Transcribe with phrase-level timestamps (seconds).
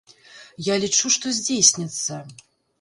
[0.69, 2.21] Я лічу, што здзейсняцца.